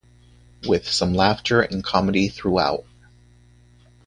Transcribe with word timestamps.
With 0.67 0.87
some 0.89 1.13
laughter 1.13 1.61
and 1.61 1.83
comedy 1.83 2.27
throughout. 2.27 2.85